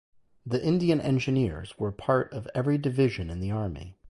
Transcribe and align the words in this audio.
The 0.47 0.59
Indian 0.65 0.99
Engineers 0.99 1.77
were 1.77 1.89
a 1.89 1.93
part 1.93 2.33
of 2.33 2.47
every 2.55 2.79
division 2.79 3.29
in 3.29 3.39
the 3.39 3.51
army. 3.51 3.97